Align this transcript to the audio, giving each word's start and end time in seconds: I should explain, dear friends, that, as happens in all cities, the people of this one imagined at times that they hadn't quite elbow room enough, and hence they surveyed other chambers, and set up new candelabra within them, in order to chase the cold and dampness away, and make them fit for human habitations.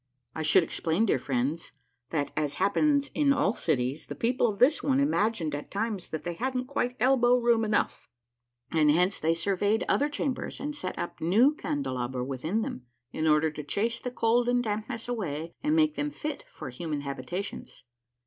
I 0.33 0.41
should 0.41 0.63
explain, 0.63 1.05
dear 1.05 1.19
friends, 1.19 1.73
that, 2.09 2.31
as 2.35 2.55
happens 2.55 3.11
in 3.13 3.31
all 3.31 3.53
cities, 3.53 4.07
the 4.07 4.15
people 4.15 4.47
of 4.49 4.57
this 4.57 4.81
one 4.81 4.99
imagined 4.99 5.53
at 5.53 5.69
times 5.69 6.09
that 6.09 6.23
they 6.23 6.33
hadn't 6.33 6.65
quite 6.65 6.95
elbow 6.99 7.37
room 7.37 7.63
enough, 7.63 8.09
and 8.71 8.89
hence 8.89 9.19
they 9.19 9.35
surveyed 9.35 9.85
other 9.87 10.09
chambers, 10.09 10.59
and 10.59 10.75
set 10.75 10.97
up 10.97 11.21
new 11.21 11.53
candelabra 11.53 12.23
within 12.25 12.63
them, 12.63 12.87
in 13.11 13.27
order 13.27 13.51
to 13.51 13.63
chase 13.63 13.99
the 13.99 14.09
cold 14.09 14.49
and 14.49 14.63
dampness 14.63 15.07
away, 15.07 15.53
and 15.61 15.75
make 15.75 15.93
them 15.93 16.09
fit 16.09 16.45
for 16.51 16.71
human 16.71 17.01
habitations. 17.01 17.83